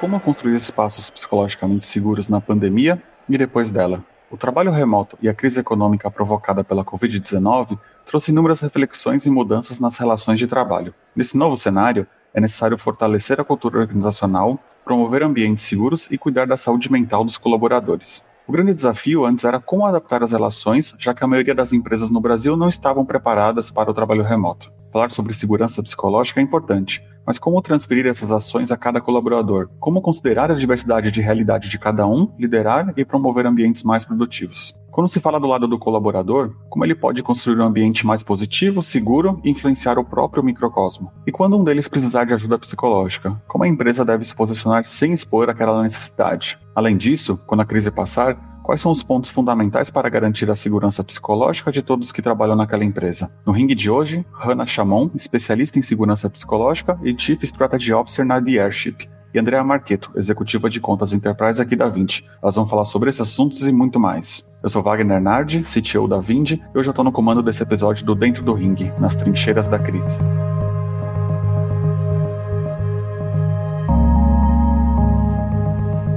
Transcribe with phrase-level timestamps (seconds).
[0.00, 4.02] como construir espaços psicologicamente seguros na pandemia e depois dela.
[4.30, 9.78] O trabalho remoto e a crise econômica provocada pela Covid-19 trouxe inúmeras reflexões e mudanças
[9.78, 10.94] nas relações de trabalho.
[11.14, 16.56] Nesse novo cenário, é necessário fortalecer a cultura organizacional, promover ambientes seguros e cuidar da
[16.56, 18.24] saúde mental dos colaboradores.
[18.46, 22.08] O grande desafio antes era como adaptar as relações, já que a maioria das empresas
[22.08, 24.72] no Brasil não estavam preparadas para o trabalho remoto.
[24.90, 29.68] Falar sobre segurança psicológica é importante, mas como transferir essas ações a cada colaborador?
[29.78, 34.74] Como considerar a diversidade de realidade de cada um, liderar e promover ambientes mais produtivos?
[34.90, 38.82] Quando se fala do lado do colaborador, como ele pode construir um ambiente mais positivo,
[38.82, 41.12] seguro e influenciar o próprio microcosmo?
[41.24, 45.12] E quando um deles precisar de ajuda psicológica, como a empresa deve se posicionar sem
[45.12, 46.58] expor aquela necessidade?
[46.74, 48.36] Além disso, quando a crise passar,
[48.70, 52.84] Quais são os pontos fundamentais para garantir a segurança psicológica de todos que trabalham naquela
[52.84, 53.28] empresa?
[53.44, 58.40] No ringue de hoje, Hannah Chamon, especialista em segurança psicológica e Chief Strategy Officer na
[58.40, 62.24] The Airship, e Andrea Marqueto, executiva de contas Enterprise aqui da Vinci.
[62.40, 64.48] Elas vão falar sobre esses assuntos e muito mais.
[64.62, 68.06] Eu sou Wagner Nardi, CTO da Vinci, e hoje eu estou no comando desse episódio
[68.06, 70.16] do Dentro do Ringue, nas trincheiras da crise.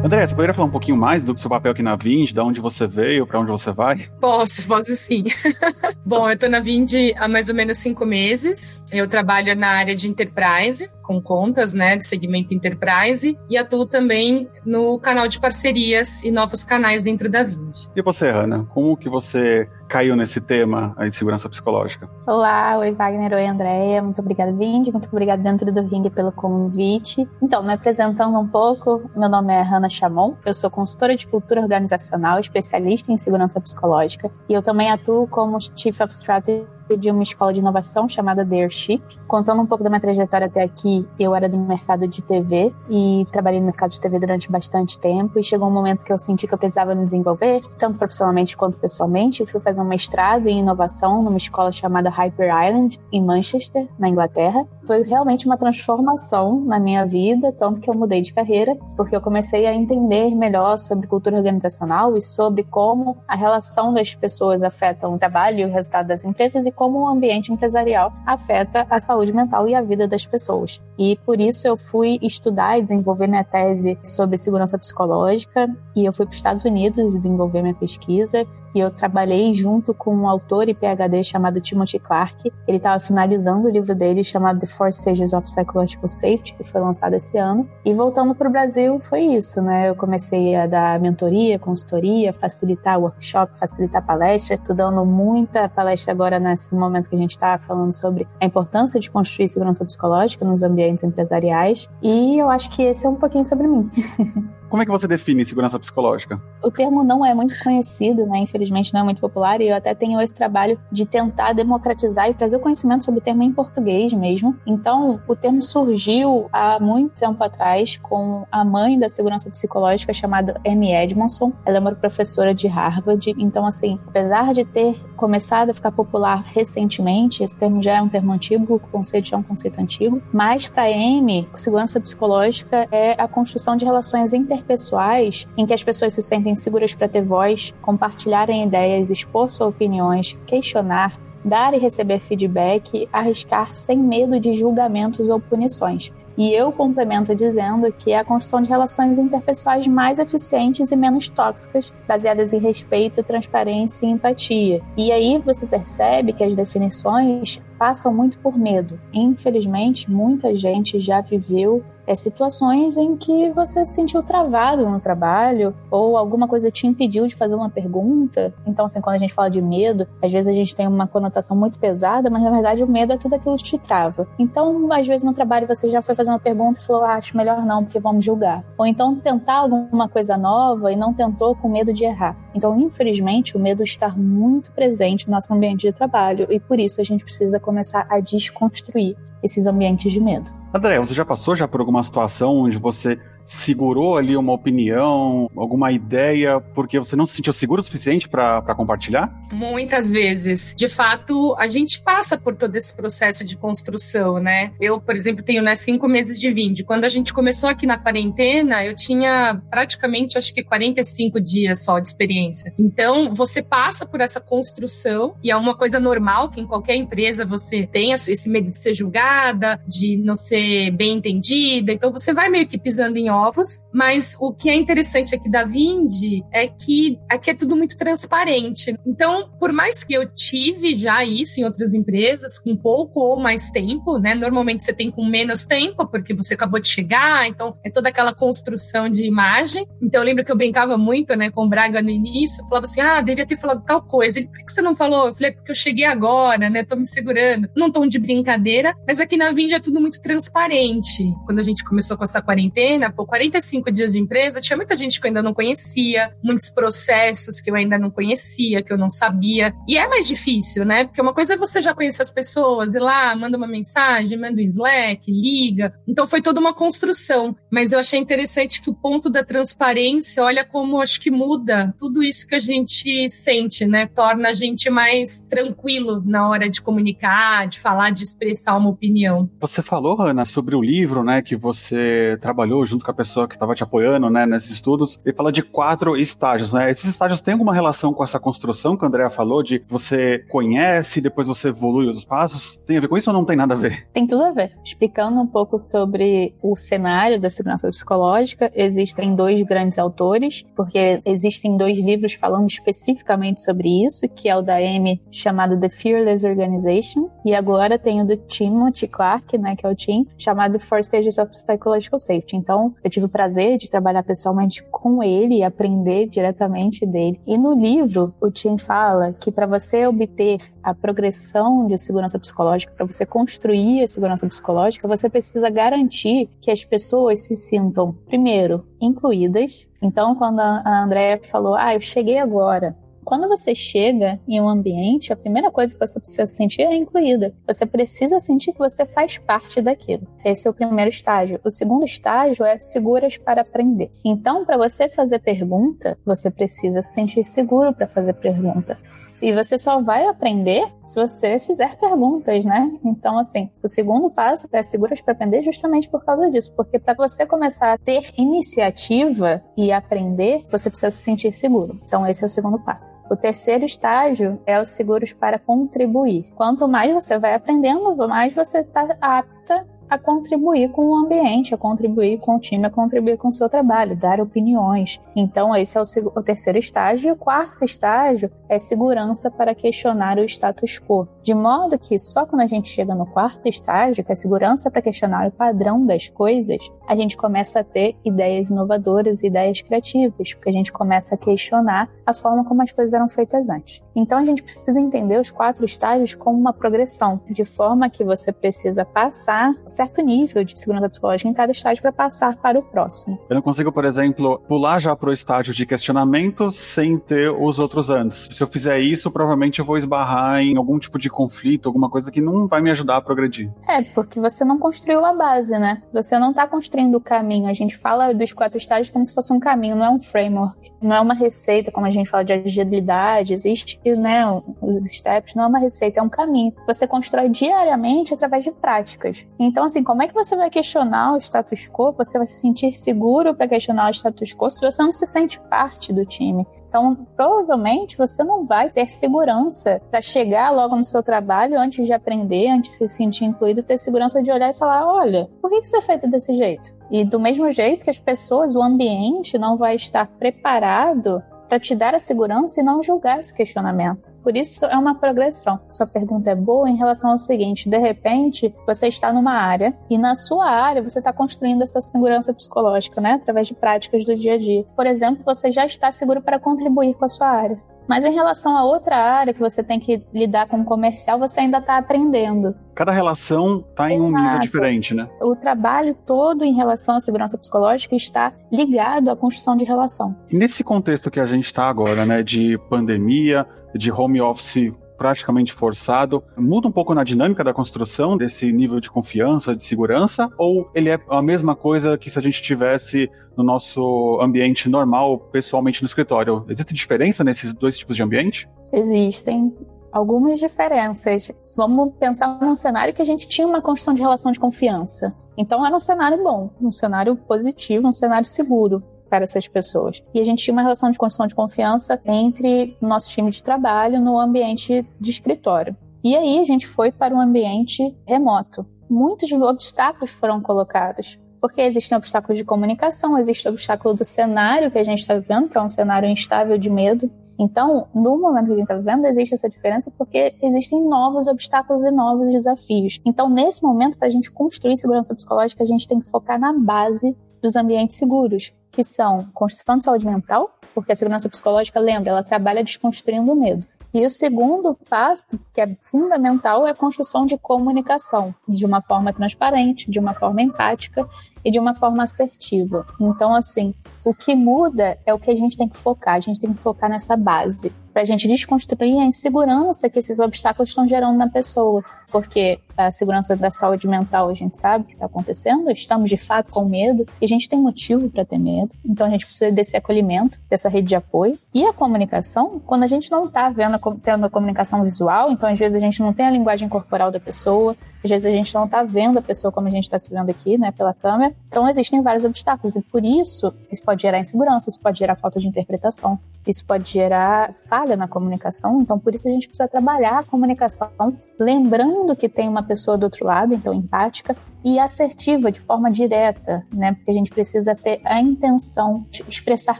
[0.04, 2.60] André, você poderia falar um pouquinho mais do seu papel aqui na Vind, de onde
[2.60, 4.10] você veio, para onde você vai?
[4.20, 5.24] Posso, posso sim.
[6.06, 8.82] Bom, eu estou na Vind há mais ou menos cinco meses.
[8.92, 14.50] Eu trabalho na área de enterprise, com contas, né, do segmento enterprise, e atuo também
[14.66, 17.86] no canal de parcerias e novos canais dentro da Vind.
[17.96, 22.10] E você, Ana, como que você caiu nesse tema de segurança psicológica?
[22.26, 27.30] Olá, oi Wagner, oi Andréia, muito obrigada Vind, muito obrigada dentro do Ring pelo convite.
[27.40, 31.62] Então, me apresentando um pouco, meu nome é Hanna Chamon, eu sou consultora de cultura
[31.62, 36.66] organizacional, especialista em segurança psicológica, e eu também atuo como Chief of Strategy
[36.98, 39.02] de uma escola de inovação chamada The Airship.
[39.28, 43.26] Contando um pouco da minha trajetória até aqui, eu era do mercado de TV e
[43.32, 46.48] trabalhei no mercado de TV durante bastante tempo e chegou um momento que eu senti
[46.48, 49.42] que eu precisava me desenvolver, tanto profissionalmente quanto pessoalmente.
[49.42, 54.10] Eu fui fazer um mestrado em inovação numa escola chamada Hyper Island, em Manchester, na
[54.10, 54.66] Inglaterra.
[54.86, 59.22] Foi realmente uma transformação na minha vida, tanto que eu mudei de carreira, porque eu
[59.22, 65.08] comecei a entender melhor sobre cultura organizacional e sobre como a relação das pessoas afeta
[65.08, 69.34] o trabalho e o resultado das empresas e como o ambiente empresarial afeta a saúde
[69.34, 70.82] mental e a vida das pessoas.
[70.98, 76.14] E por isso eu fui estudar e desenvolver minha tese sobre segurança psicológica e eu
[76.14, 80.70] fui para os Estados Unidos desenvolver minha pesquisa e eu trabalhei junto com um autor
[80.70, 82.52] e PhD chamado Timothy Clark.
[82.68, 86.82] Ele estava finalizando o livro dele chamado The Four Stages of Psychological Safety, que foi
[86.82, 87.68] lançado esse ano.
[87.86, 89.90] E voltando para o Brasil, foi isso, né?
[89.90, 94.56] Eu comecei a dar mentoria, consultoria, facilitar workshop, facilitar palestra.
[94.56, 99.00] Estou dando muita palestra agora nesse momento que a gente está falando sobre a importância
[99.00, 101.88] de construir segurança psicológica nos ambientes empresariais.
[102.02, 103.90] E eu acho que esse é um pouquinho sobre mim.
[104.74, 106.42] Como é que você define segurança psicológica?
[106.64, 108.40] O termo não é muito conhecido, né?
[108.40, 112.34] Infelizmente não é muito popular e eu até tenho esse trabalho de tentar democratizar e
[112.34, 114.58] trazer o conhecimento sobre o termo em português mesmo.
[114.66, 120.60] Então, o termo surgiu há muito tempo atrás com a mãe da segurança psicológica chamada
[120.66, 121.54] Amy Edmondson.
[121.68, 123.32] Ela é uma professora de Harvard.
[123.38, 128.10] Então, assim, apesar de ter começado a ficar popular recentemente, esse termo já é um
[128.10, 133.22] termo antigo, o conceito já é um conceito antigo, mas para Amy, segurança psicológica é
[133.22, 137.22] a construção de relações inter interpessoais em que as pessoas se sentem seguras para ter
[137.22, 144.54] voz, compartilharem ideias, expor suas opiniões, questionar, dar e receber feedback, arriscar sem medo de
[144.54, 146.12] julgamentos ou punições.
[146.36, 151.30] E eu complemento dizendo que é a construção de relações interpessoais mais eficientes e menos
[151.30, 154.82] tóxicas, baseadas em respeito, transparência e empatia.
[154.98, 159.00] E aí você percebe que as definições passam muito por medo.
[159.14, 165.74] Infelizmente, muita gente já viveu é, situações em que você se sentiu travado no trabalho
[165.90, 168.54] ou alguma coisa te impediu de fazer uma pergunta.
[168.66, 171.56] Então, assim, quando a gente fala de medo, às vezes a gente tem uma conotação
[171.56, 174.28] muito pesada, mas na verdade o medo é tudo aquilo que te trava.
[174.38, 177.36] Então, às vezes no trabalho você já foi fazer uma pergunta e falou, ah, acho
[177.38, 178.64] melhor não, porque vamos julgar.
[178.78, 182.36] Ou então tentar alguma coisa nova e não tentou com medo de errar.
[182.54, 187.02] Então, infelizmente, o medo está muito presente no nosso ambiente de trabalho e por isso
[187.02, 190.50] a gente precisa começar a desconstruir esses ambientes de medo.
[190.74, 195.92] André, você já passou já por alguma situação onde você segurou ali uma opinião, alguma
[195.92, 199.34] ideia, porque você não se sentiu seguro o suficiente para compartilhar?
[199.52, 200.74] Muitas vezes.
[200.76, 204.74] De fato, a gente passa por todo esse processo de construção, né?
[204.80, 206.84] Eu, por exemplo, tenho né, cinco meses de vinde.
[206.84, 212.00] Quando a gente começou aqui na quarentena, eu tinha praticamente, acho que 45 dias só
[212.00, 212.74] de experiência.
[212.78, 217.46] Então, você passa por essa construção e é uma coisa normal que em qualquer empresa
[217.46, 221.92] você tenha esse medo de ser julgada, de não ser bem entendida.
[221.92, 225.64] Então, você vai meio que pisando em novos, mas o que é interessante aqui da
[225.64, 228.96] Vindi é que aqui é tudo muito transparente.
[229.06, 233.72] Então, por mais que eu tive já isso em outras empresas, com pouco ou mais
[233.72, 234.36] tempo, né?
[234.36, 238.34] Normalmente você tem com menos tempo, porque você acabou de chegar, então é toda aquela
[238.34, 239.88] construção de imagem.
[240.02, 243.02] Então, eu lembro que eu brincava muito, né, com o Braga no início, falava assim:
[243.02, 244.40] ah, devia ter falado tal coisa.
[244.40, 245.28] Ele, por que você não falou?
[245.28, 246.84] Eu falei, porque eu cheguei agora, né?
[246.84, 247.70] Tô me segurando.
[247.76, 251.24] Num tom de brincadeira, mas aqui na Vindi é tudo muito transparente.
[251.46, 255.20] Quando a gente começou com essa quarentena, por 45 dias de empresa, tinha muita gente
[255.20, 259.10] que eu ainda não conhecia, muitos processos que eu ainda não conhecia, que eu não
[259.10, 259.74] sabia.
[259.88, 261.06] E é mais difícil, né?
[261.06, 264.62] Porque uma coisa é você já conhecer as pessoas, ir lá, manda uma mensagem, manda
[264.62, 265.94] um Slack, liga.
[266.08, 267.56] Então foi toda uma construção.
[267.72, 272.22] Mas eu achei interessante que o ponto da transparência, olha como acho que muda tudo
[272.22, 274.06] isso que a gente sente, né?
[274.06, 279.50] Torna a gente mais tranquilo na hora de comunicar, de falar, de expressar uma opinião.
[279.62, 283.56] Você falou, Ana, sobre o livro, né, que você trabalhou junto com a pessoa que
[283.56, 286.90] estava te apoiando, né, nesses estudos, e fala de quatro estágios, né?
[286.90, 291.22] Esses estágios têm alguma relação com essa construção que a Andrea falou, de você conhece,
[291.22, 292.78] depois você evolui os passos?
[292.86, 294.08] Tem a ver com isso ou não tem nada a ver?
[294.14, 294.72] Tem tudo a ver.
[294.84, 301.78] Explicando um pouco sobre o cenário da segurança psicológica, existem dois grandes autores, porque existem
[301.78, 307.30] dois livros falando especificamente sobre isso, que é o da Amy, chamado The Fearless Organization,
[307.46, 311.38] e agora tem o do Timothy Clark, né, que é o Tim, chamado Four Stages
[311.38, 312.56] of Psychological Safety.
[312.56, 317.40] Então, eu tive o prazer de trabalhar pessoalmente com ele e aprender diretamente dele.
[317.46, 322.94] E no livro, o Tim fala que para você obter a progressão de segurança psicológica,
[322.96, 328.86] para você construir a segurança psicológica, você precisa garantir que as pessoas se sintam, primeiro,
[329.02, 329.88] incluídas.
[330.02, 335.32] Então, quando a Andrea falou, ah, eu cheguei agora, quando você chega em um ambiente,
[335.32, 337.54] a primeira coisa que você precisa sentir é incluída.
[337.68, 340.28] Você precisa sentir que você faz parte daquilo.
[340.44, 341.60] Esse é o primeiro estágio.
[341.64, 344.12] O segundo estágio é seguras para aprender.
[344.24, 348.98] Então, para você fazer pergunta, você precisa se sentir seguro para fazer pergunta.
[349.44, 352.90] E você só vai aprender se você fizer perguntas, né?
[353.04, 356.74] Então, assim, o segundo passo é seguras para aprender justamente por causa disso.
[356.78, 362.00] Porque para você começar a ter iniciativa e aprender, você precisa se sentir seguro.
[362.06, 363.14] Então, esse é o segundo passo.
[363.30, 366.46] O terceiro estágio é os seguros para contribuir.
[366.56, 371.78] Quanto mais você vai aprendendo, mais você está apta a contribuir com o ambiente, a
[371.78, 375.20] contribuir com o time, a contribuir com o seu trabalho, dar opiniões.
[375.36, 376.04] Então, esse é o,
[376.36, 377.30] o terceiro estágio.
[377.30, 381.28] E o quarto estágio é segurança para questionar o status quo.
[381.42, 385.02] De modo que só quando a gente chega no quarto estágio, que é segurança para
[385.02, 390.70] questionar o padrão das coisas, a gente começa a ter ideias inovadoras, ideias criativas, porque
[390.70, 394.02] a gente começa a questionar a forma como as coisas eram feitas antes.
[394.16, 398.52] Então a gente precisa entender os quatro estágios como uma progressão, de forma que você
[398.52, 399.74] precisa passar
[400.04, 403.40] certo nível de segurança psicológica em cada estágio para passar para o próximo.
[403.50, 407.80] Eu não consigo, por exemplo, pular já para o estágio de questionamento sem ter os
[407.80, 408.50] outros antes.
[408.52, 412.32] Se eu fizer isso, provavelmente eu vou esbarrar em algum tipo de conflito, alguma coisa
[412.32, 413.72] que não vai me ajudar a progredir.
[413.88, 416.02] É, porque você não construiu a base, né?
[416.12, 417.68] Você não está construindo o caminho.
[417.68, 420.92] A gente fala dos quatro estágios como se fosse um caminho, não é um framework,
[421.02, 424.46] não é uma receita, como a gente fala de agilidade, existe, né,
[424.82, 426.74] os steps, não é uma receita, é um caminho.
[426.88, 429.46] Você constrói diariamente através de práticas.
[429.58, 432.12] Então, assim, como é que você vai questionar o status quo?
[432.14, 435.60] Você vai se sentir seguro para questionar o status quo se você não se sente
[435.70, 436.66] parte do time?
[436.88, 442.14] Então, provavelmente você não vai ter segurança para chegar logo no seu trabalho antes de
[442.14, 445.80] aprender, antes de se sentir incluído, ter segurança de olhar e falar: olha, por que
[445.80, 446.96] isso é feito desse jeito?
[447.10, 451.42] E do mesmo jeito que as pessoas, o ambiente não vai estar preparado
[451.74, 454.36] para te dar a segurança e não julgar esse questionamento.
[454.44, 455.80] Por isso é uma progressão.
[455.90, 460.16] Sua pergunta é boa em relação ao seguinte: de repente você está numa área e
[460.16, 464.54] na sua área você está construindo essa segurança psicológica, né, através de práticas do dia
[464.54, 464.86] a dia.
[464.96, 467.93] Por exemplo, você já está seguro para contribuir com a sua área.
[468.08, 471.62] Mas em relação a outra área que você tem que lidar com o comercial, você
[471.62, 472.76] ainda está aprendendo.
[472.96, 475.28] Cada relação está em um nível diferente, né?
[475.42, 480.36] O trabalho todo em relação à segurança psicológica está ligado à construção de relação.
[480.50, 484.94] E nesse contexto que a gente está agora, né, de pandemia, de home office
[485.24, 490.50] praticamente forçado, muda um pouco na dinâmica da construção desse nível de confiança, de segurança,
[490.58, 495.40] ou ele é a mesma coisa que se a gente tivesse no nosso ambiente normal,
[495.50, 496.66] pessoalmente no escritório?
[496.68, 498.68] Existe diferença nesses dois tipos de ambiente?
[498.92, 499.74] Existem
[500.12, 501.50] algumas diferenças.
[501.78, 505.34] Vamos pensar num cenário que a gente tinha uma construção de relação de confiança.
[505.56, 509.02] Então era um cenário bom, um cenário positivo, um cenário seguro
[509.34, 510.24] para essas pessoas.
[510.32, 513.64] E a gente tinha uma relação de construção de confiança entre o nosso time de
[513.64, 515.98] trabalho no ambiente de escritório.
[516.24, 518.86] E aí a gente foi para um ambiente remoto.
[519.10, 525.00] Muitos obstáculos foram colocados Porque existem obstáculos de comunicação, existe o obstáculo do cenário que
[525.00, 527.28] a gente está vivendo, que é um cenário instável de medo.
[527.58, 532.04] Então, no momento que a gente está vivendo, existe essa diferença porque existem novos obstáculos
[532.04, 533.20] e novos desafios.
[533.26, 536.72] Então, nesse momento, para a gente construir segurança psicológica, a gente tem que focar na
[536.74, 542.30] base dos ambientes seguros, que são construção de saúde mental, porque a segurança psicológica, lembra,
[542.30, 543.86] ela trabalha desconstruindo o medo.
[544.14, 549.34] E o segundo passo, que é fundamental, é a construção de comunicação, de uma forma
[549.34, 551.28] transparente, de uma forma empática
[551.66, 553.04] e de uma forma assertiva.
[553.20, 556.60] Então, assim, o que muda é o que a gente tem que focar, a gente
[556.60, 561.08] tem que focar nessa base para a gente desconstruir a insegurança que esses obstáculos estão
[561.08, 562.04] gerando na pessoa.
[562.32, 566.72] Porque a segurança da saúde mental a gente sabe que está acontecendo, estamos de fato
[566.72, 568.92] com medo e a gente tem motivo para ter medo.
[569.04, 571.58] Então a gente precisa desse acolhimento, dessa rede de apoio.
[571.74, 575.80] E a comunicação, quando a gente não está vendo tendo a comunicação visual, então às
[575.80, 578.86] vezes a gente não tem a linguagem corporal da pessoa, às vezes a gente não
[578.86, 581.54] está vendo a pessoa como a gente está se vendo aqui, né, pela câmera.
[581.68, 585.60] Então existem vários obstáculos e por isso isso pode gerar insegurança, isso pode gerar falta
[585.60, 589.02] de interpretação, isso pode gerar falha na comunicação.
[589.02, 591.10] Então por isso a gente precisa trabalhar a comunicação,
[591.58, 596.86] lembrando que tem uma pessoa do outro lado, então empática, e assertiva, de forma direta,
[596.94, 597.14] né?
[597.14, 600.00] Porque a gente precisa ter a intenção de expressar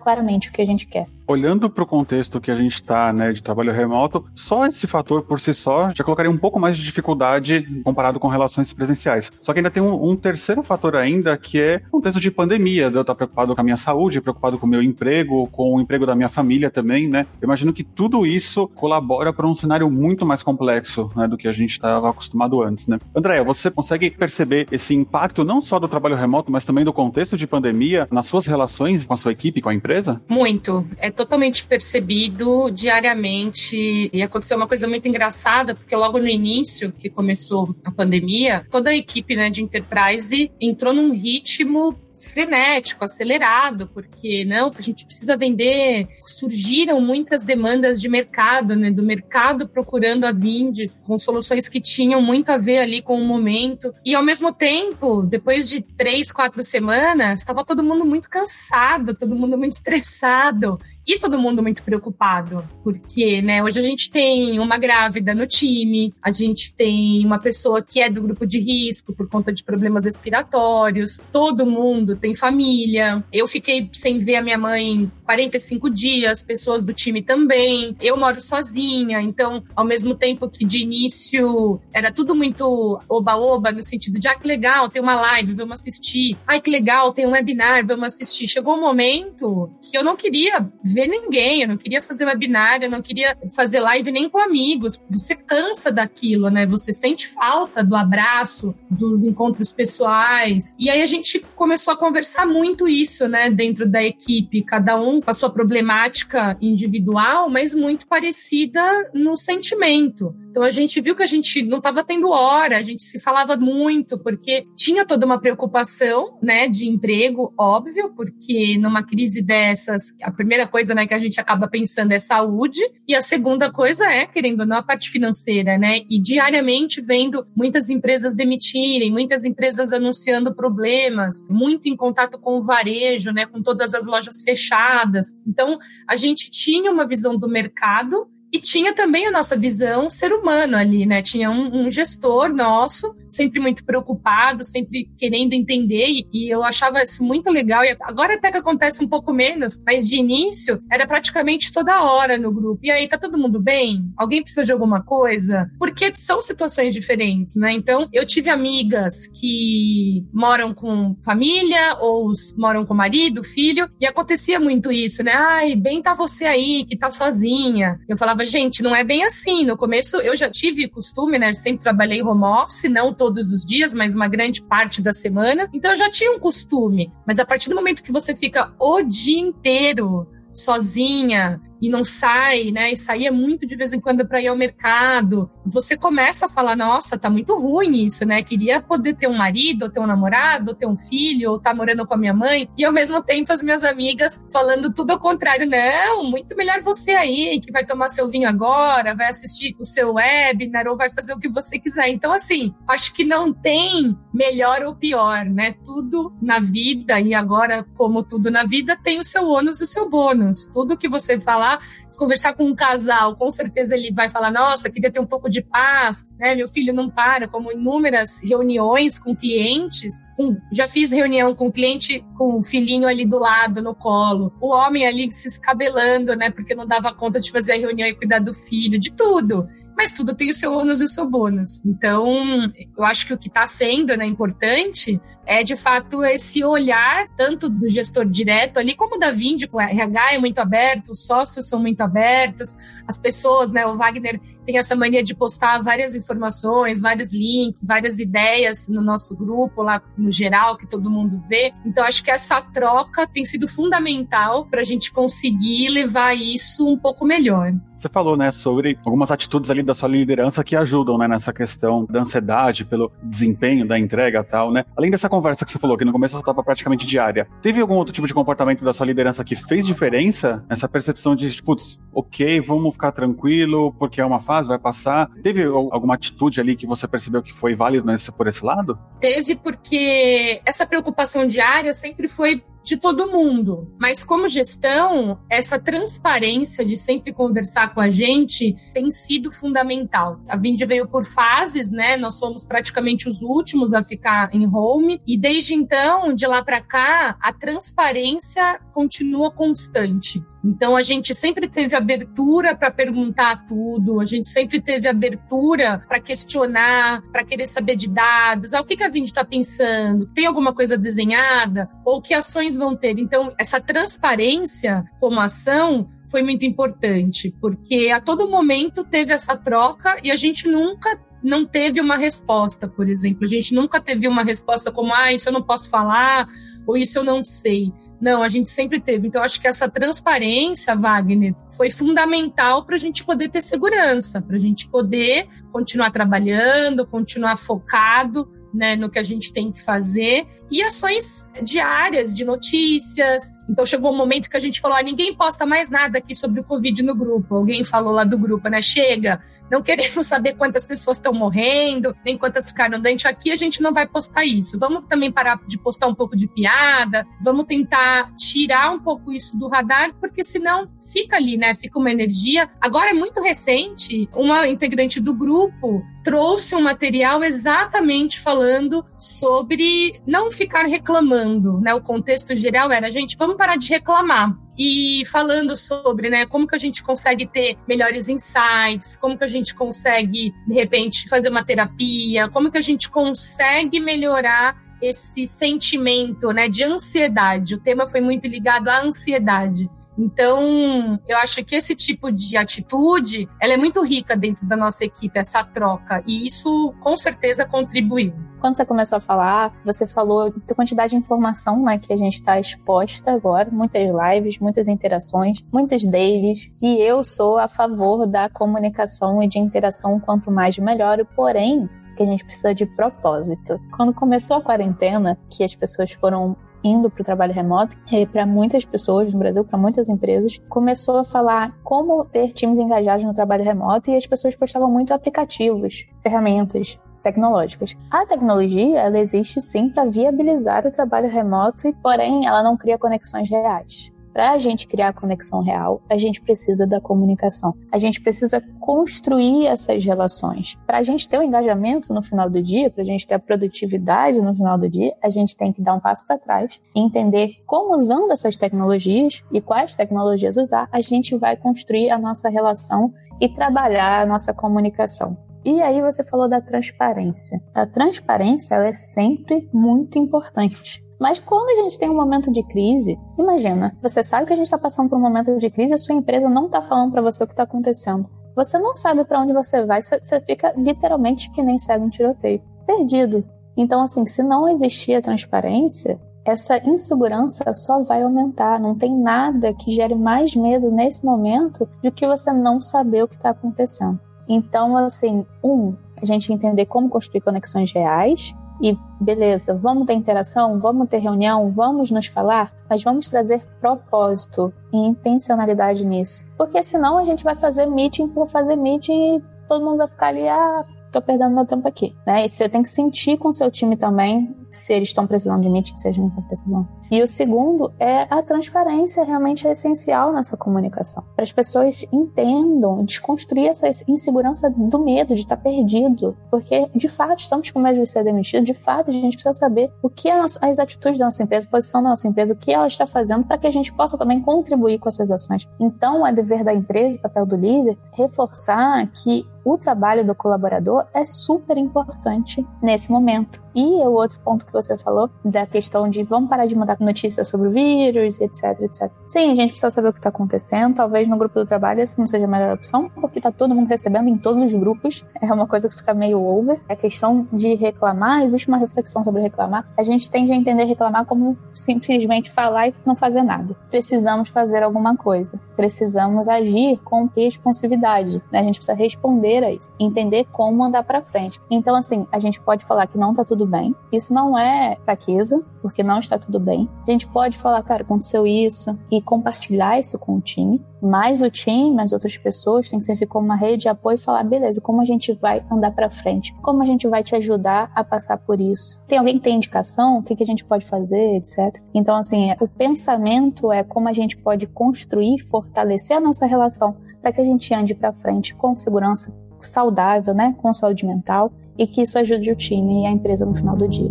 [0.00, 1.06] claramente o que a gente quer.
[1.26, 5.22] Olhando para o contexto que a gente está, né, de trabalho remoto, só esse fator
[5.22, 9.30] por si só já colocaria um pouco mais de dificuldade comparado com relações presenciais.
[9.40, 12.96] Só que ainda tem um, um terceiro fator ainda, que é contexto de pandemia, de
[12.96, 16.04] eu estar preocupado com a minha saúde, preocupado com o meu emprego, com o emprego
[16.04, 17.26] da minha família também, né?
[17.40, 21.48] Eu imagino que tudo isso colabora para um cenário muito mais complexo, né, do que
[21.48, 22.98] a gente estava acostumado antes, né?
[23.14, 27.36] Andréia, você consegue perceber esse impacto não só do trabalho remoto, mas também do contexto
[27.36, 30.20] de pandemia nas suas relações com a sua equipe, com a empresa?
[30.28, 30.86] Muito.
[30.98, 34.10] É totalmente percebido diariamente.
[34.12, 38.90] E aconteceu uma coisa muito engraçada, porque logo no início que começou a pandemia, toda
[38.90, 41.94] a equipe né, de enterprise entrou num ritmo
[42.32, 46.08] frenético, acelerado, porque não, a gente precisa vender.
[46.26, 52.20] Surgiram muitas demandas de mercado, né, do mercado procurando a Vind com soluções que tinham
[52.22, 53.92] muito a ver ali com o momento.
[54.04, 59.36] E ao mesmo tempo, depois de três, quatro semanas, estava todo mundo muito cansado, todo
[59.36, 64.78] mundo muito estressado e todo mundo muito preocupado, porque, né, hoje a gente tem uma
[64.78, 69.28] grávida no time, a gente tem uma pessoa que é do grupo de risco por
[69.28, 73.24] conta de problemas respiratórios, todo mundo tem família.
[73.32, 77.96] Eu fiquei sem ver a minha mãe 45 dias, pessoas do time também.
[78.00, 83.82] Eu moro sozinha, então, ao mesmo tempo que de início era tudo muito oba-oba, no
[83.82, 86.36] sentido de, ah, que legal, tem uma live, vamos assistir.
[86.46, 88.46] Ai, que legal, tem um webinar, vamos assistir.
[88.46, 92.90] Chegou um momento que eu não queria ver ninguém, eu não queria fazer webinar, eu
[92.90, 95.00] não queria fazer live nem com amigos.
[95.10, 96.66] Você cansa daquilo, né?
[96.66, 100.74] Você sente falta do abraço, dos encontros pessoais.
[100.78, 105.20] E aí a gente começou a conversar muito isso, né, dentro da equipe, cada um
[105.20, 110.34] com a sua problemática individual, mas muito parecida no sentimento.
[110.52, 113.56] Então a gente viu que a gente não estava tendo hora, a gente se falava
[113.56, 120.30] muito, porque tinha toda uma preocupação, né, de emprego, óbvio, porque numa crise dessas, a
[120.30, 124.26] primeira coisa, né, que a gente acaba pensando é saúde, e a segunda coisa é,
[124.26, 129.90] querendo ou não, a parte financeira, né, e diariamente vendo muitas empresas demitirem, muitas empresas
[129.90, 135.28] anunciando problemas, muito em contato com o varejo, né, com todas as lojas fechadas.
[135.46, 140.30] Então, a gente tinha uma visão do mercado e tinha também a nossa visão ser
[140.30, 141.22] humano ali, né?
[141.22, 147.02] Tinha um, um, gestor nosso, sempre muito preocupado, sempre querendo entender, e, e, eu achava
[147.02, 147.82] isso muito legal.
[147.82, 152.36] E agora até que acontece um pouco menos, mas de início era praticamente toda hora
[152.36, 152.80] no grupo.
[152.84, 154.04] E aí, tá todo mundo bem?
[154.18, 155.70] Alguém precisa de alguma coisa?
[155.78, 157.72] Porque são situações diferentes, né?
[157.72, 164.60] Então, eu tive amigas que moram com família ou moram com marido, filho, e acontecia
[164.60, 165.32] muito isso, né?
[165.32, 167.98] Ai, bem tá você aí, que tá sozinha.
[168.06, 169.64] Eu falava, falava, gente, não é bem assim.
[169.64, 171.52] No começo eu já tive costume, né?
[171.52, 175.68] Sempre trabalhei home office, não todos os dias, mas uma grande parte da semana.
[175.72, 177.10] Então eu já tinha um costume.
[177.26, 182.70] Mas a partir do momento que você fica o dia inteiro sozinha, e não sai,
[182.70, 182.92] né?
[182.92, 185.50] E saía muito de vez em quando para ir ao mercado.
[185.66, 188.40] Você começa a falar: nossa, tá muito ruim isso, né?
[188.40, 191.74] Queria poder ter um marido, ou ter um namorado, ou ter um filho, ou tá
[191.74, 192.68] morando com a minha mãe.
[192.78, 197.10] E ao mesmo tempo, as minhas amigas falando tudo ao contrário: não, muito melhor você
[197.10, 201.34] aí, que vai tomar seu vinho agora, vai assistir o seu webinar, ou vai fazer
[201.34, 202.08] o que você quiser.
[202.10, 205.74] Então, assim, acho que não tem melhor ou pior, né?
[205.84, 209.86] Tudo na vida, e agora, como tudo na vida, tem o seu ônus e o
[209.86, 210.66] seu bônus.
[210.72, 211.71] Tudo que você falar
[212.08, 215.48] se conversar com um casal, com certeza ele vai falar: nossa, queria ter um pouco
[215.48, 216.54] de paz, né?
[216.54, 220.24] Meu filho não para, como inúmeras reuniões com clientes.
[220.72, 225.06] Já fiz reunião com cliente com o filhinho ali do lado, no colo, o homem
[225.06, 226.50] ali se escabelando, né?
[226.50, 230.12] Porque não dava conta de fazer a reunião e cuidar do filho, de tudo mas
[230.12, 231.84] tudo tem o seu ônus e o seu bônus.
[231.84, 237.28] Então, eu acho que o que está sendo né, importante é, de fato, esse olhar,
[237.36, 241.68] tanto do gestor direto ali, como da Vindi, o RH é muito aberto, os sócios
[241.68, 247.00] são muito abertos, as pessoas, né, o Wagner tem essa mania de postar várias informações,
[247.00, 251.72] vários links, várias ideias no nosso grupo, lá no geral, que todo mundo vê.
[251.84, 256.96] Então, acho que essa troca tem sido fundamental para a gente conseguir levar isso um
[256.96, 257.72] pouco melhor.
[258.02, 262.04] Você falou, né, sobre algumas atitudes ali da sua liderança que ajudam, né, nessa questão
[262.04, 264.84] da ansiedade pelo desempenho da entrega e tal, né?
[264.96, 268.12] Além dessa conversa que você falou, que no começo estava praticamente diária, teve algum outro
[268.12, 270.64] tipo de comportamento da sua liderança que fez diferença?
[270.68, 271.76] Essa percepção de, tipo,
[272.12, 275.30] ok, vamos ficar tranquilo, porque é uma fase, vai passar.
[275.40, 278.98] Teve alguma atitude ali que você percebeu que foi válida nesse, por esse lado?
[279.20, 283.92] Teve, porque essa preocupação diária sempre foi de todo mundo.
[283.98, 290.40] Mas como gestão, essa transparência de sempre conversar com a gente tem sido fundamental.
[290.48, 292.16] A Vind veio por fases, né?
[292.16, 296.80] Nós somos praticamente os últimos a ficar em home e desde então, de lá para
[296.80, 300.42] cá, a transparência continua constante.
[300.64, 306.20] Então a gente sempre teve abertura para perguntar tudo, a gente sempre teve abertura para
[306.20, 310.72] questionar, para querer saber de dados, ah, o que, a Vind está pensando, tem alguma
[310.72, 313.18] coisa desenhada ou que ações vão ter.
[313.18, 320.16] Então essa transparência como ação foi muito importante, porque a todo momento teve essa troca
[320.22, 323.44] e a gente nunca não teve uma resposta, por exemplo.
[323.44, 326.48] A gente nunca teve uma resposta como, ah, isso eu não posso falar,
[326.86, 327.92] ou isso eu não sei.
[328.22, 329.26] Não, a gente sempre teve.
[329.26, 334.54] Então, acho que essa transparência, Wagner, foi fundamental para a gente poder ter segurança, para
[334.54, 340.46] a gente poder continuar trabalhando, continuar focado né, no que a gente tem que fazer
[340.70, 343.52] e ações diárias de notícias.
[343.68, 346.60] Então chegou um momento que a gente falou: ah, ninguém posta mais nada aqui sobre
[346.60, 347.54] o Covid no grupo.
[347.54, 348.80] Alguém falou lá do grupo, né?
[348.80, 353.26] Chega, não queremos saber quantas pessoas estão morrendo, nem quantas ficaram doentes.
[353.26, 354.78] Aqui a gente não vai postar isso.
[354.78, 359.56] Vamos também parar de postar um pouco de piada, vamos tentar tirar um pouco isso
[359.58, 361.74] do radar, porque senão fica ali, né?
[361.74, 362.68] Fica uma energia.
[362.80, 370.50] Agora é muito recente, uma integrante do grupo trouxe um material exatamente falando sobre não
[370.50, 371.94] ficar reclamando, né?
[371.94, 374.56] O contexto geral era, gente, vamos parar de reclamar.
[374.78, 379.48] E falando sobre, né, como que a gente consegue ter melhores insights, como que a
[379.48, 386.52] gente consegue, de repente, fazer uma terapia, como que a gente consegue melhorar esse sentimento,
[386.52, 387.74] né, de ansiedade.
[387.74, 389.90] O tema foi muito ligado à ansiedade.
[390.16, 395.04] Então, eu acho que esse tipo de atitude, ela é muito rica dentro da nossa
[395.04, 398.32] equipe, essa troca, e isso com certeza contribuiu.
[398.60, 402.34] Quando você começou a falar, você falou da quantidade de informação né, que a gente
[402.34, 408.48] está exposta agora, muitas lives, muitas interações, muitos dailies, e eu sou a favor da
[408.48, 410.20] comunicação e de interação.
[410.20, 413.80] Quanto mais melhor, porém, que a gente precisa de propósito.
[413.96, 417.96] Quando começou a quarentena, que as pessoas foram indo para o trabalho remoto,
[418.32, 423.24] para muitas pessoas no Brasil, para muitas empresas, começou a falar como ter times engajados
[423.24, 427.96] no trabalho remoto e as pessoas postavam muito aplicativos, ferramentas tecnológicas.
[428.10, 433.48] A tecnologia, ela existe sim para viabilizar o trabalho remoto, porém ela não cria conexões
[433.48, 434.12] reais.
[434.32, 437.74] Para a gente criar conexão real, a gente precisa da comunicação.
[437.92, 440.78] A gente precisa construir essas relações.
[440.86, 443.38] Para a gente ter o engajamento no final do dia, para a gente ter a
[443.38, 447.00] produtividade no final do dia, a gente tem que dar um passo para trás e
[447.00, 452.48] entender como usando essas tecnologias e quais tecnologias usar, a gente vai construir a nossa
[452.48, 455.36] relação e trabalhar a nossa comunicação.
[455.64, 457.60] E aí você falou da transparência.
[457.74, 461.04] A transparência ela é sempre muito importante.
[461.22, 464.64] Mas quando a gente tem um momento de crise, imagina, você sabe que a gente
[464.64, 467.22] está passando por um momento de crise e a sua empresa não está falando para
[467.22, 468.28] você o que está acontecendo.
[468.56, 472.60] Você não sabe para onde você vai, você fica literalmente que nem cego em tiroteio,
[472.84, 473.44] perdido.
[473.76, 478.80] Então, assim, se não existir a transparência, essa insegurança só vai aumentar.
[478.80, 483.28] Não tem nada que gere mais medo nesse momento do que você não saber o
[483.28, 484.18] que está acontecendo.
[484.48, 490.78] Então, assim, um, a gente entender como construir conexões reais e beleza, vamos ter interação,
[490.78, 496.44] vamos ter reunião, vamos nos falar, mas vamos trazer propósito e intencionalidade nisso.
[496.56, 500.26] Porque senão a gente vai fazer meeting por fazer meeting e todo mundo vai ficar
[500.28, 502.46] ali, ah, tô perdendo meu tempo aqui, né?
[502.46, 505.68] E você tem que sentir com o seu time também se eles estão precisando de
[505.68, 506.88] meeting, se eles não estão precisando.
[507.10, 511.22] E o segundo é a transparência realmente é essencial nessa comunicação.
[511.36, 516.34] Para as pessoas entendam, desconstruir essa insegurança do medo de estar perdido.
[516.50, 519.92] Porque, de fato, estamos com medo de ser demitido, de fato, a gente precisa saber
[520.02, 522.72] o que as, as atitudes da nossa empresa, a posição da nossa empresa, o que
[522.72, 525.68] ela está fazendo para que a gente possa também contribuir com essas ações.
[525.78, 531.24] Então, é dever da empresa, papel do líder, reforçar que o trabalho do colaborador é
[531.24, 533.62] super importante nesse momento.
[533.74, 537.48] E o outro ponto que você falou, da questão de vamos parar de mandar notícias
[537.48, 539.10] sobre o vírus, etc, etc.
[539.26, 540.96] Sim, a gente precisa saber o que está acontecendo.
[540.96, 543.88] Talvez no grupo do trabalho essa não seja a melhor opção, porque está todo mundo
[543.88, 545.24] recebendo em todos os grupos.
[545.40, 546.80] É uma coisa que fica meio over.
[546.88, 549.86] A questão de reclamar, existe uma reflexão sobre reclamar.
[549.96, 553.74] A gente tende a entender reclamar como simplesmente falar e não fazer nada.
[553.90, 555.58] Precisamos fazer alguma coisa.
[555.76, 558.42] Precisamos agir com responsividade.
[558.50, 558.60] Né?
[558.60, 559.92] A gente precisa responder a isso.
[559.98, 561.60] Entender como andar para frente.
[561.70, 563.94] Então, assim, a gente pode falar que não está tudo bem.
[564.10, 566.88] Isso não é fraqueza, porque não está tudo bem.
[567.06, 570.80] A gente pode falar, cara, aconteceu isso e compartilhar isso com o time.
[571.00, 574.20] Mas o time, as outras pessoas, tem que servir como uma rede de apoio e
[574.20, 576.54] falar, beleza, como a gente vai andar para frente?
[576.62, 579.00] Como a gente vai te ajudar a passar por isso?
[579.08, 580.18] Tem alguém que tem indicação?
[580.18, 581.80] O que, que a gente pode fazer, etc.
[581.92, 587.32] Então, assim, o pensamento é como a gente pode construir, fortalecer a nossa relação para
[587.32, 592.02] que a gente ande para frente com segurança saudável, né, com saúde mental e que
[592.02, 594.10] isso ajude o time e a empresa no final do dia.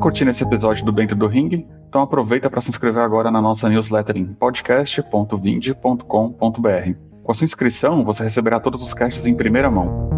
[0.00, 1.66] Curtindo esse episódio do Dentro do Ring?
[1.88, 6.94] Então aproveita para se inscrever agora na nossa newsletter em podcast.vind.com.br.
[7.22, 10.08] Com a sua inscrição, você receberá todos os casts em primeira mão.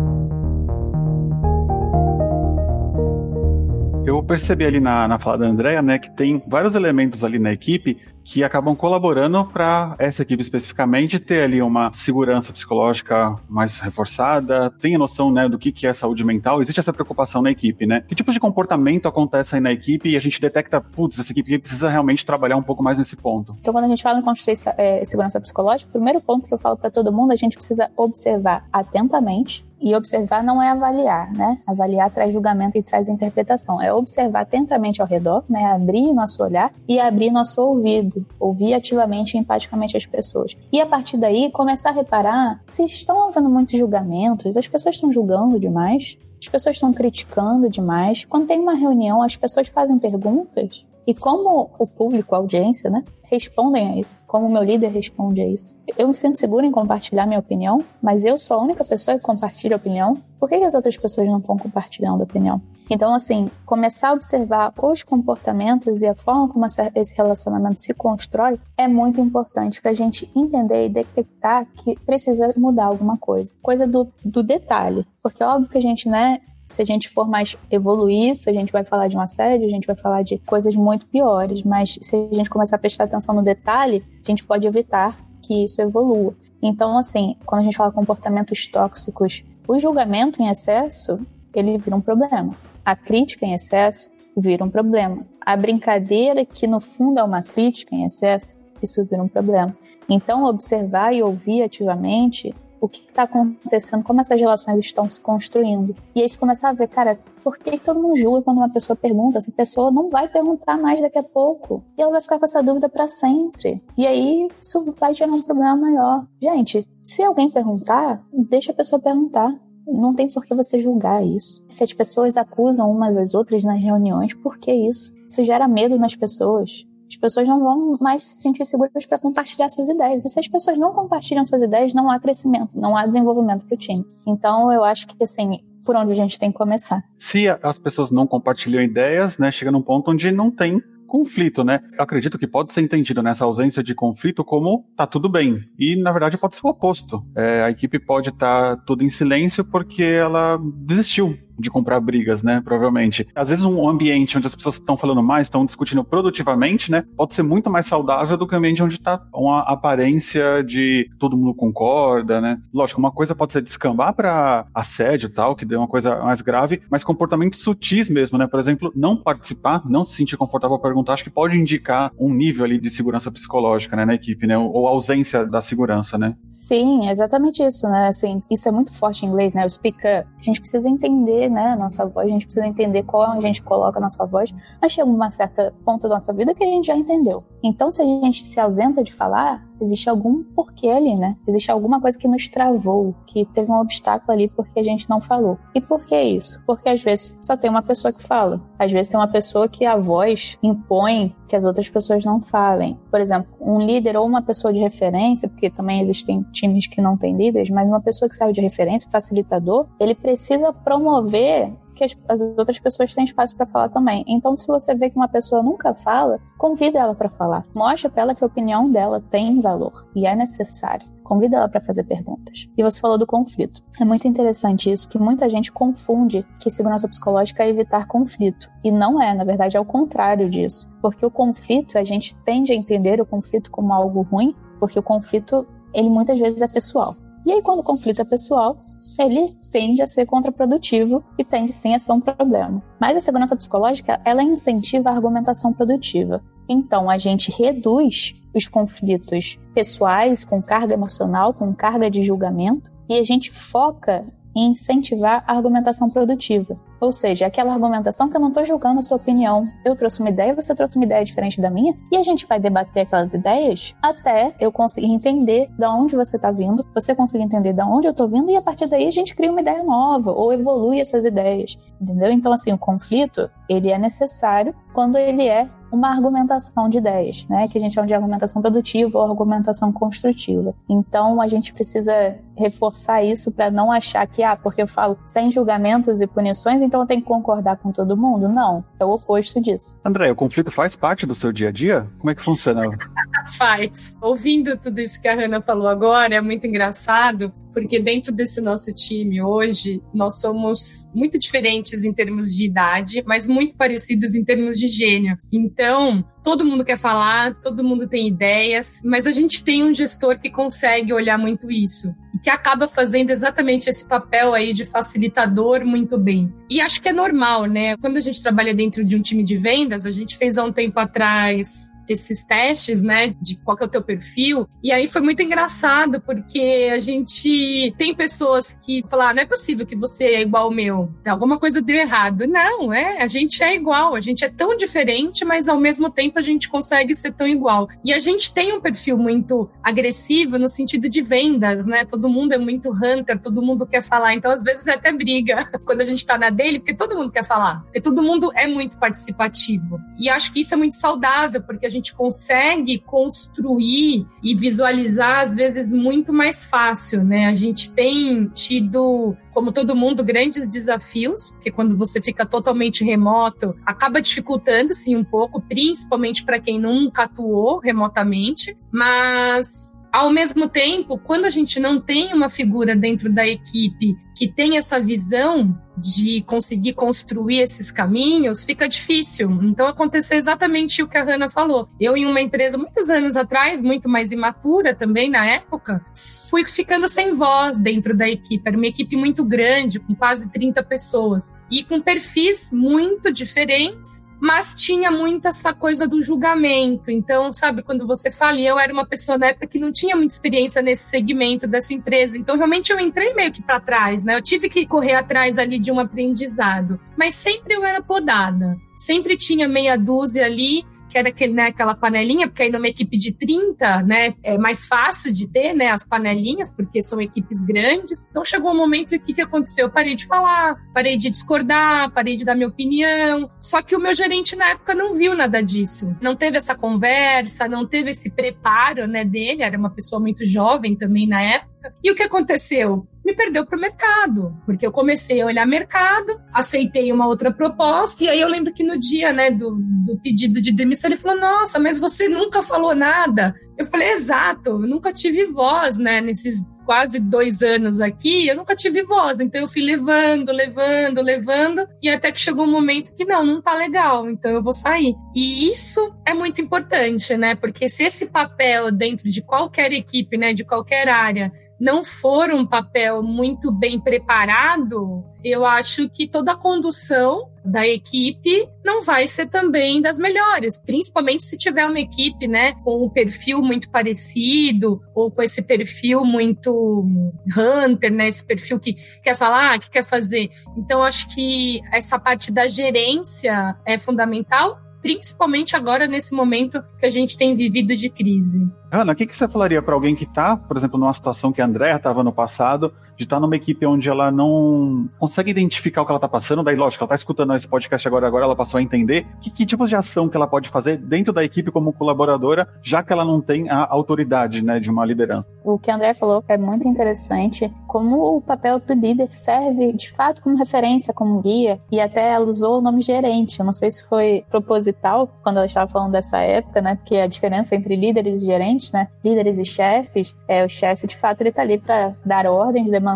[4.06, 7.52] Eu percebi ali na, na fala da Andrea, né, que tem vários elementos ali na
[7.52, 14.70] equipe que acabam colaborando para essa equipe especificamente ter ali uma segurança psicológica mais reforçada,
[14.80, 17.87] tem a noção, né, do que, que é saúde mental, existe essa preocupação na equipe,
[17.87, 18.02] né?
[18.06, 21.58] Que tipo de comportamento acontece aí na equipe e a gente detecta, putz, essa equipe
[21.58, 23.56] precisa realmente trabalhar um pouco mais nesse ponto?
[23.61, 26.58] Então, quando a gente fala em construir é, segurança psicológica, o primeiro ponto que eu
[26.58, 31.58] falo para todo mundo, a gente precisa observar atentamente e observar não é avaliar, né?
[31.66, 33.82] Avaliar traz julgamento e traz interpretação.
[33.82, 35.72] É observar atentamente ao redor, né?
[35.72, 38.12] Abrir nosso olhar e abrir nosso ouvido.
[38.38, 40.57] Ouvir ativamente e empaticamente as pessoas.
[40.72, 45.12] E a partir daí, começar a reparar se estão havendo muitos julgamentos, as pessoas estão
[45.12, 48.25] julgando demais, as pessoas estão criticando demais.
[48.25, 53.05] Quando tem uma reunião, as pessoas fazem perguntas e como o público, a audiência, né,
[53.32, 55.74] respondem a isso, como o meu líder responde a isso.
[55.96, 59.24] Eu me sinto segura em compartilhar minha opinião, mas eu sou a única pessoa que
[59.24, 60.18] compartilha opinião.
[60.38, 62.60] Por que, as outras pessoas não estão compartilhando opinião?
[62.90, 68.60] Então, assim, começar a observar os comportamentos e a forma como esse relacionamento se constrói
[68.76, 73.54] é muito importante para a gente entender e detectar que precisa mudar alguma coisa.
[73.62, 75.06] Coisa do, do detalhe.
[75.22, 78.53] Porque é óbvio que a gente, né, se a gente for mais evoluir isso, a
[78.53, 81.98] gente vai falar de um assédio, a gente vai falar de coisas muito piores, mas
[82.01, 85.81] se a gente começar a prestar atenção no detalhe, a gente pode evitar que isso
[85.83, 86.35] evolua.
[86.62, 91.18] Então, assim, quando a gente fala comportamentos tóxicos, o julgamento em excesso,
[91.55, 92.57] ele vira um problema.
[92.85, 95.27] A crítica em excesso vira um problema.
[95.40, 99.75] A brincadeira, que no fundo é uma crítica em excesso, isso vira um problema.
[100.09, 105.94] Então, observar e ouvir ativamente o que está acontecendo, como essas relações estão se construindo.
[106.16, 108.96] E aí você começa a ver, cara, por que todo mundo julga quando uma pessoa
[108.96, 109.38] pergunta?
[109.38, 111.84] Essa pessoa não vai perguntar mais daqui a pouco.
[111.96, 113.80] E ela vai ficar com essa dúvida para sempre.
[113.96, 116.26] E aí isso vai gerar um problema maior.
[116.42, 119.54] Gente, se alguém perguntar, deixa a pessoa perguntar.
[119.86, 121.64] Não tem por que você julgar isso.
[121.68, 125.12] Se as pessoas acusam umas às outras nas reuniões, por que isso?
[125.28, 129.68] Isso gera medo nas pessoas as pessoas não vão mais se sentir seguras para compartilhar
[129.68, 130.25] suas ideias.
[130.25, 133.75] E se as pessoas não compartilham suas ideias, não há crescimento, não há desenvolvimento para
[133.75, 134.05] o time.
[134.27, 137.03] Então, eu acho que, assim, por onde a gente tem que começar.
[137.18, 141.81] Se as pessoas não compartilham ideias, né, chega num ponto onde não tem conflito, né?
[141.92, 145.59] Eu acredito que pode ser entendido nessa ausência de conflito como tá tudo bem.
[145.79, 147.20] E, na verdade, pode ser o oposto.
[147.37, 152.42] É, a equipe pode estar tá tudo em silêncio porque ela desistiu de comprar brigas,
[152.42, 152.61] né?
[152.62, 153.27] Provavelmente.
[153.35, 157.05] Às vezes um ambiente onde as pessoas estão falando mais, estão discutindo produtivamente, né?
[157.16, 161.37] Pode ser muito mais saudável do que um ambiente onde está uma aparência de todo
[161.37, 162.59] mundo concorda, né?
[162.72, 166.40] Lógico, uma coisa pode ser descambar para assédio e tal, que dê uma coisa mais
[166.40, 168.46] grave, mas comportamentos sutis mesmo, né?
[168.46, 172.33] Por exemplo, não participar, não se sentir confortável para perguntar, acho que pode indicar um
[172.33, 174.57] nível ali de segurança psicológica, né, na equipe, né?
[174.59, 176.35] Ou ausência da segurança, né?
[176.46, 178.09] Sim, exatamente isso, né?
[178.09, 179.64] Assim, isso é muito forte em inglês, né?
[179.64, 183.40] O speaker, a gente precisa entender né, nossa voz, a gente precisa entender qual a
[183.40, 186.66] gente coloca a nossa voz, mas chega uma certa ponto da nossa vida que a
[186.66, 187.44] gente já entendeu.
[187.62, 191.36] Então, se a gente se ausenta de falar, existe algum porquê ali, né?
[191.46, 195.20] Existe alguma coisa que nos travou, que teve um obstáculo ali porque a gente não
[195.20, 195.58] falou.
[195.74, 196.60] E por que isso?
[196.66, 198.60] Porque às vezes só tem uma pessoa que fala.
[198.78, 202.98] Às vezes tem uma pessoa que a voz impõe que as outras pessoas não falem.
[203.10, 207.14] Por exemplo, um líder ou uma pessoa de referência, porque também existem times que não
[207.14, 212.16] têm líderes, mas uma pessoa que serve de referência, facilitador, ele precisa promover que as,
[212.28, 214.24] as outras pessoas têm espaço para falar também.
[214.26, 217.64] Então, se você vê que uma pessoa nunca fala, convida ela para falar.
[217.74, 221.07] Mostra para ela que a opinião dela tem valor e é necessária.
[221.22, 222.68] Convida ela para fazer perguntas.
[222.76, 223.83] E você falou do conflito.
[224.00, 228.68] É muito interessante isso, que muita gente confunde que segurança psicológica é evitar conflito.
[228.85, 230.88] E não é, na verdade, é o contrário disso.
[231.00, 235.02] Porque o conflito, a gente tende a entender o conflito como algo ruim, porque o
[235.02, 237.14] conflito, ele muitas vezes é pessoal.
[237.44, 238.78] E aí, quando o conflito é pessoal,
[239.18, 242.83] ele tende a ser contraprodutivo e tende sim a ser um problema.
[243.00, 246.42] Mas a segurança psicológica, ela incentiva a argumentação produtiva.
[246.68, 253.18] Então, a gente reduz os conflitos pessoais com carga emocional, com carga de julgamento, e
[253.18, 256.74] a gente foca em incentivar a argumentação produtiva.
[257.00, 259.62] Ou seja, aquela argumentação que eu não estou julgando a sua opinião.
[259.84, 262.60] Eu trouxe uma ideia, você trouxe uma ideia diferente da minha, e a gente vai
[262.60, 267.72] debater aquelas ideias até eu conseguir entender de onde você está vindo, você conseguir entender
[267.72, 270.32] de onde eu estou vindo, e a partir daí a gente cria uma ideia nova
[270.32, 271.76] ou evolui essas ideias.
[272.00, 272.30] Entendeu?
[272.30, 277.68] Então, assim, o conflito, ele é necessário quando ele é uma argumentação de ideias, né?
[277.68, 280.74] Que a gente chama de argumentação produtiva ou argumentação construtiva.
[280.88, 285.50] Então, a gente precisa reforçar isso para não achar que, ah, porque eu falo sem
[285.50, 288.48] julgamentos e punições, então eu tenho que concordar com todo mundo.
[288.48, 289.98] Não, é o oposto disso.
[290.05, 292.07] André, o conflito faz parte do seu dia a dia?
[292.18, 292.88] Como é que funciona?
[293.57, 294.16] faz.
[294.20, 298.92] Ouvindo tudo isso que a Hannah falou agora, é muito engraçado, porque dentro desse nosso
[298.92, 304.78] time hoje, nós somos muito diferentes em termos de idade, mas muito parecidos em termos
[304.78, 305.37] de gênio.
[305.52, 310.38] Então, todo mundo quer falar, todo mundo tem ideias, mas a gente tem um gestor
[310.38, 315.85] que consegue olhar muito isso e que acaba fazendo exatamente esse papel aí de facilitador
[315.85, 316.52] muito bem.
[316.68, 317.96] E acho que é normal, né?
[317.98, 320.72] Quando a gente trabalha dentro de um time de vendas, a gente fez há um
[320.72, 324.68] tempo atrás esses testes, né, de qual é o teu perfil.
[324.83, 329.46] E aí foi muito engraçado, porque a gente tem pessoas que falam, ah, não é
[329.46, 332.46] possível que você é igual ao meu, alguma coisa deu errado.
[332.46, 336.38] Não, é, a gente é igual, a gente é tão diferente, mas ao mesmo tempo
[336.38, 337.88] a gente consegue ser tão igual.
[338.05, 342.05] E a gente tem um perfil muito agressivo no sentido de vendas, né?
[342.05, 345.68] Todo mundo é muito hunter, todo mundo quer falar, então às vezes é até briga
[345.85, 348.66] quando a gente tá na dele, porque todo mundo quer falar, porque todo mundo é
[348.66, 349.98] muito participativo.
[350.18, 355.54] E acho que isso é muito saudável, porque a gente consegue construir e visualizar, às
[355.54, 357.46] vezes, muito mais fácil, né?
[357.46, 363.76] A gente tem tido como todo mundo, grandes desafios, porque quando você fica totalmente remoto,
[363.84, 371.16] acaba dificultando, sim, um pouco, principalmente para quem nunca atuou remotamente, mas ao mesmo tempo,
[371.16, 376.42] quando a gente não tem uma figura dentro da equipe que tem essa visão de
[376.42, 379.51] conseguir construir esses caminhos, fica difícil.
[379.62, 381.88] Então aconteceu exatamente o que a Hanna falou.
[381.98, 386.05] Eu em uma empresa muitos anos atrás, muito mais imatura também na época,
[386.51, 388.62] fui ficando sem voz dentro da equipe.
[388.66, 394.74] Era uma equipe muito grande, com quase 30 pessoas e com perfis muito diferentes mas
[394.74, 397.12] tinha muito essa coisa do julgamento.
[397.12, 400.16] Então, sabe, quando você fala, e eu era uma pessoa na época que não tinha
[400.16, 404.35] muita experiência nesse segmento dessa empresa, então realmente eu entrei meio que para trás, né?
[404.35, 408.76] Eu tive que correr atrás ali de um aprendizado, mas sempre eu era podada.
[408.96, 413.18] Sempre tinha meia dúzia ali que era aquele, né, aquela panelinha, porque aí numa equipe
[413.18, 418.27] de 30, né, é mais fácil de ter, né, as panelinhas, porque são equipes grandes.
[418.31, 419.87] Então chegou um momento que o que aconteceu?
[419.87, 423.51] Eu parei de falar, parei de discordar, parei de dar minha opinião.
[423.61, 426.16] Só que o meu gerente na época não viu nada disso.
[426.20, 430.96] Não teve essa conversa, não teve esse preparo, né, dele, era uma pessoa muito jovem
[430.96, 431.94] também na época.
[432.03, 433.07] E o que aconteceu?
[433.24, 438.24] Me perdeu para o mercado, porque eu comecei a olhar mercado, aceitei uma outra proposta,
[438.24, 441.38] e aí eu lembro que no dia né, do, do pedido de demissão ele falou:
[441.38, 443.54] Nossa, mas você nunca falou nada.
[443.78, 448.74] Eu falei: Exato, eu nunca tive voz né, nesses quase dois anos aqui, eu nunca
[448.74, 453.24] tive voz, então eu fui levando, levando, levando, e até que chegou um momento que
[453.24, 455.14] não, não tá legal, então eu vou sair.
[455.35, 457.54] E isso é muito importante, né?
[457.54, 462.64] Porque se esse papel dentro de qualquer equipe, né, de qualquer área, não for um
[462.64, 469.48] papel muito bem preparado, eu acho que toda a condução da equipe não vai ser
[469.48, 475.28] também das melhores, principalmente se tiver uma equipe, né, com um perfil muito parecido ou
[475.28, 477.04] com esse perfil muito
[477.48, 480.50] hunter, né, esse perfil que quer falar, que quer fazer.
[480.78, 487.10] Então acho que essa parte da gerência é fundamental principalmente agora nesse momento que a
[487.10, 488.66] gente tem vivido de crise.
[488.90, 491.60] Ana, o que, que você falaria para alguém que está, por exemplo, numa situação que
[491.60, 496.04] a Andréa estava no passado, de estar numa equipe onde ela não consegue identificar o
[496.04, 498.78] que ela está passando, daí, lógico, ela está escutando esse podcast agora, agora ela passou
[498.78, 501.92] a entender que, que tipos de ação que ela pode fazer dentro da equipe como
[501.92, 505.50] colaboradora, já que ela não tem a autoridade né, de uma liderança.
[505.64, 510.11] O que a André falou é muito interessante, como o papel do líder serve de
[510.11, 513.61] fato como referência, como guia, e até ela usou o nome gerente.
[513.61, 516.96] Eu não sei se foi proposital quando ela estava falando dessa época, né?
[516.96, 519.08] Porque a diferença entre líderes e gerentes né?
[519.24, 523.12] Líderes e chefes, é, o chefe de fato ele tá ali para dar ordens, demandar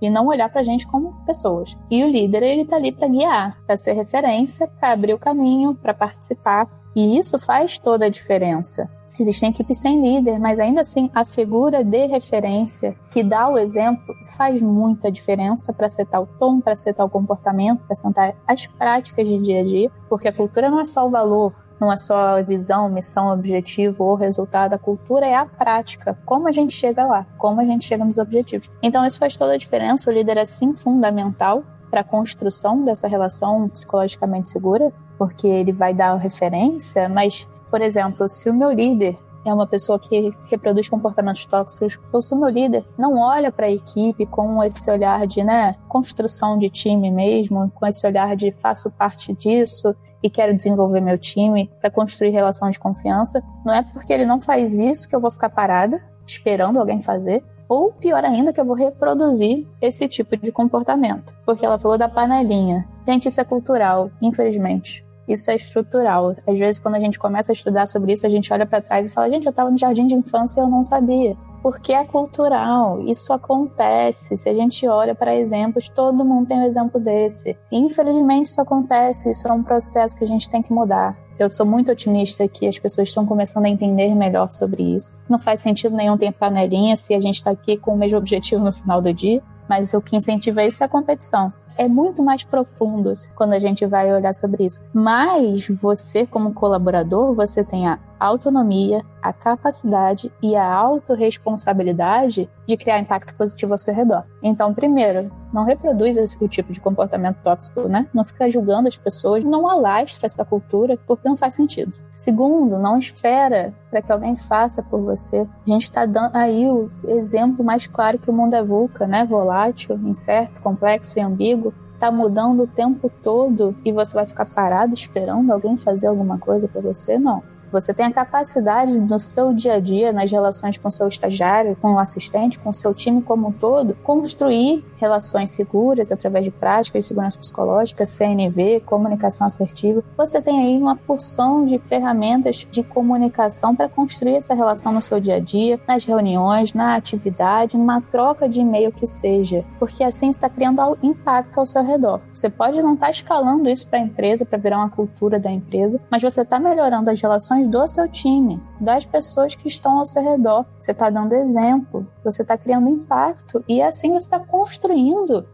[0.00, 1.76] e não olhar para a gente como pessoas.
[1.90, 5.74] E o líder ele tá ali para guiar, para ser referência, para abrir o caminho,
[5.74, 6.66] para participar.
[6.94, 8.90] E isso faz toda a diferença.
[9.22, 14.02] Existem equipes sem líder, mas ainda assim a figura de referência que dá o exemplo
[14.36, 19.28] faz muita diferença para setar o tom, para setar o comportamento, para sentar as práticas
[19.28, 22.38] de dia a dia, porque a cultura não é só o valor, não é só
[22.38, 24.74] a visão, missão, objetivo ou resultado.
[24.74, 28.18] A cultura é a prática, como a gente chega lá, como a gente chega nos
[28.18, 28.70] objetivos.
[28.82, 30.10] Então isso faz toda a diferença.
[30.10, 35.92] O líder é sim fundamental para a construção dessa relação psicologicamente segura, porque ele vai
[35.92, 41.46] dar referência, mas, por exemplo, se o meu líder é uma pessoa que reproduz comportamentos
[41.46, 45.42] tóxicos, ou se o meu líder não olha para a equipe com esse olhar de
[45.42, 51.00] né, construção de time mesmo, com esse olhar de faço parte disso, e quero desenvolver
[51.00, 55.16] meu time para construir relação de confiança, não é porque ele não faz isso que
[55.16, 60.08] eu vou ficar parada esperando alguém fazer, ou pior ainda, que eu vou reproduzir esse
[60.08, 61.32] tipo de comportamento.
[61.46, 62.86] Porque ela falou da panelinha.
[63.06, 65.04] Gente, isso é cultural, infelizmente.
[65.30, 66.34] Isso é estrutural.
[66.46, 69.08] Às vezes, quando a gente começa a estudar sobre isso, a gente olha para trás
[69.08, 72.04] e fala: gente, eu estava no jardim de infância e eu não sabia porque é
[72.04, 74.36] cultural, isso acontece.
[74.36, 77.56] Se a gente olha para exemplos, todo mundo tem um exemplo desse.
[77.70, 81.16] infelizmente isso acontece, isso é um processo que a gente tem que mudar.
[81.38, 85.12] Eu sou muito otimista que as pessoas estão começando a entender melhor sobre isso.
[85.28, 88.62] Não faz sentido nenhum ter panelinha se a gente está aqui com o mesmo objetivo
[88.62, 92.44] no final do dia, mas o que incentiva isso é a competição é muito mais
[92.44, 94.82] profundo quando a gente vai olhar sobre isso.
[94.92, 103.00] Mas você, como colaborador, você tem a autonomia, a capacidade e a autorresponsabilidade de criar
[103.00, 104.24] impacto positivo ao seu redor.
[104.42, 108.06] Então, primeiro, não reproduz esse tipo de comportamento tóxico, né?
[108.12, 111.96] Não fica julgando as pessoas, não alastra essa cultura, porque não faz sentido.
[112.16, 115.46] Segundo, não espera para que alguém faça por você.
[115.66, 119.24] A gente está dando aí o exemplo mais claro que o mundo é vulca, né?
[119.24, 124.94] Volátil, incerto, complexo e ambíguo tá mudando o tempo todo e você vai ficar parado
[124.94, 127.18] esperando alguém fazer alguma coisa para você?
[127.18, 127.42] Não.
[127.72, 131.94] Você tem a capacidade no seu dia a dia, nas relações com seu estagiário, com
[131.94, 137.08] o assistente, com seu time como um todo, construir relações seguras através de práticas de
[137.08, 140.04] segurança psicológica, CNV, comunicação assertiva.
[140.16, 145.18] Você tem aí uma porção de ferramentas de comunicação para construir essa relação no seu
[145.18, 150.30] dia a dia, nas reuniões, na atividade, numa troca de e-mail que seja, porque assim
[150.30, 152.20] está criando impacto ao seu redor.
[152.34, 155.50] Você pode não estar tá escalando isso para a empresa, para virar uma cultura da
[155.50, 160.06] empresa, mas você está melhorando as relações do seu time, das pessoas que estão ao
[160.06, 160.66] seu redor.
[160.78, 164.89] Você está dando exemplo, você está criando impacto e assim você está construindo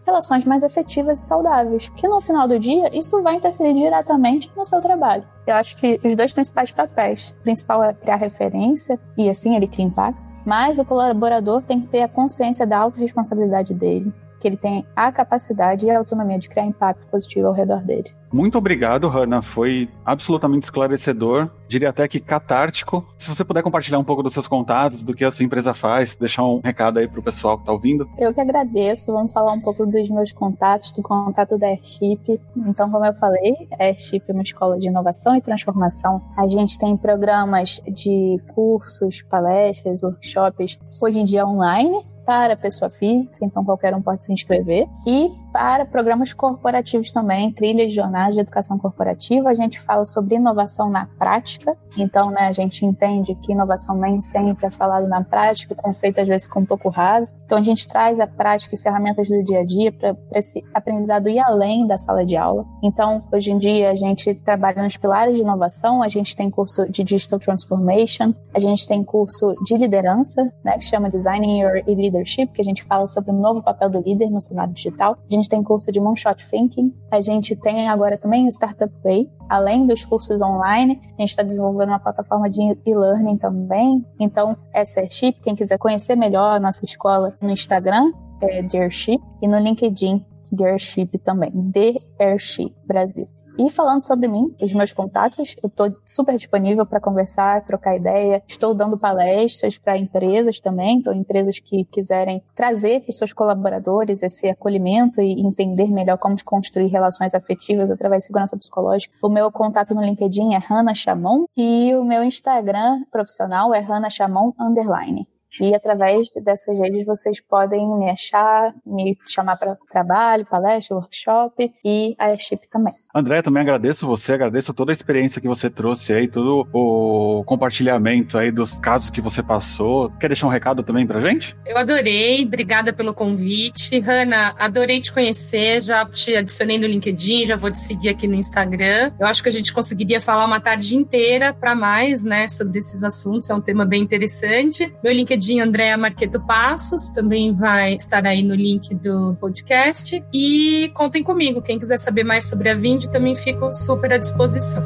[0.04, 1.88] relações mais efetivas e saudáveis.
[1.96, 5.24] Que no final do dia, isso vai interferir diretamente no seu trabalho.
[5.46, 9.66] Eu acho que os dois principais papéis, o principal é criar referência e assim ele
[9.66, 14.56] cria impacto, mas o colaborador tem que ter a consciência da autorresponsabilidade dele, que ele
[14.56, 18.12] tem a capacidade e a autonomia de criar impacto positivo ao redor dele.
[18.36, 19.40] Muito obrigado, Hanna.
[19.40, 21.48] Foi absolutamente esclarecedor.
[21.66, 23.02] Diria até que catártico.
[23.16, 26.14] Se você puder compartilhar um pouco dos seus contatos, do que a sua empresa faz,
[26.14, 28.06] deixar um recado aí para o pessoal que está ouvindo.
[28.18, 29.10] Eu que agradeço.
[29.10, 32.38] Vamos falar um pouco dos meus contatos, do contato da Airship.
[32.54, 36.20] Então, como eu falei, a Airship é uma escola de inovação e transformação.
[36.36, 43.36] A gente tem programas de cursos, palestras, workshops, hoje em dia online, para pessoa física,
[43.40, 48.00] então qualquer um pode se inscrever, e para programas corporativos também, trilhas de
[48.34, 53.34] de educação corporativa, a gente fala sobre inovação na prática, então né, a gente entende
[53.34, 56.88] que inovação nem sempre é falado na prática, o conceito às vezes fica um pouco
[56.88, 60.64] raso, então a gente traz a prática e ferramentas do dia a dia para esse
[60.74, 62.64] aprendizado ir além da sala de aula.
[62.82, 66.90] Então, hoje em dia, a gente trabalha nos pilares de inovação, a gente tem curso
[66.90, 72.48] de Digital Transformation, a gente tem curso de liderança, né, que chama Designing Your Leadership,
[72.48, 75.16] que a gente fala sobre o novo papel do líder no cenário digital.
[75.30, 76.94] A gente tem curso de Moonshot Thinking.
[77.10, 79.30] A gente tem agora também o Startup Way.
[79.48, 84.04] Além dos cursos online, a gente está desenvolvendo uma plataforma de e-learning também.
[84.20, 85.40] Então, essa é Chip.
[85.40, 91.18] Quem quiser conhecer melhor a nossa escola no Instagram, é Dearship, e no LinkedIn, Dearship
[91.18, 93.26] também, The Airship Brasil.
[93.58, 98.42] E falando sobre mim, os meus contatos, eu estou super disponível para conversar, trocar ideia.
[98.46, 104.22] Estou dando palestras para empresas também, então empresas que quiserem trazer para os seus colaboradores
[104.22, 109.14] esse acolhimento e entender melhor como construir relações afetivas através de segurança psicológica.
[109.22, 114.10] O meu contato no LinkedIn é Hannah Chamon e o meu Instagram profissional é Hannah
[114.10, 115.26] Chamon underline.
[115.60, 122.14] E através dessas redes vocês podem me achar, me chamar para trabalho, palestra, workshop e
[122.18, 122.92] a Chip também.
[123.14, 128.36] André, também agradeço você, agradeço toda a experiência que você trouxe aí, todo o compartilhamento
[128.36, 130.10] aí dos casos que você passou.
[130.20, 131.56] Quer deixar um recado também pra gente?
[131.64, 133.98] Eu adorei, obrigada pelo convite.
[134.00, 138.34] Hanna, adorei te conhecer, já te adicionei no LinkedIn, já vou te seguir aqui no
[138.34, 139.12] Instagram.
[139.18, 143.02] Eu acho que a gente conseguiria falar uma tarde inteira para mais, né, sobre esses
[143.02, 144.94] assuntos, é um tema bem interessante.
[145.02, 150.22] Meu LinkedIn, Andréa Marqueto Passos, também vai estar aí no link do podcast.
[150.32, 154.82] E contem comigo, quem quiser saber mais sobre a Vind, também fico super à disposição.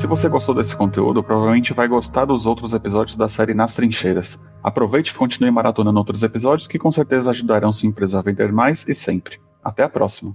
[0.00, 4.40] Se você gostou desse conteúdo, provavelmente vai gostar dos outros episódios da série Nas Trincheiras.
[4.62, 8.88] Aproveite e continue maratonando outros episódios que com certeza ajudarão sua empresa a vender mais
[8.88, 9.38] e sempre.
[9.62, 10.34] Até a próxima.